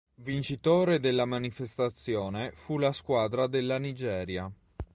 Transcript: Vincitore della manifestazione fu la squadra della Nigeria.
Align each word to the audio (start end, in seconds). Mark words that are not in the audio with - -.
Vincitore 0.15 0.99
della 0.99 1.25
manifestazione 1.25 2.53
fu 2.55 2.79
la 2.79 2.91
squadra 2.91 3.45
della 3.45 3.77
Nigeria. 3.77 4.51